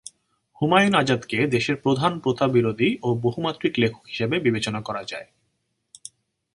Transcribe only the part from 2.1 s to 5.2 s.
প্রথাবিরোধী ও বহুমাত্রিক লেখক হিসেবে বিবেচনা করা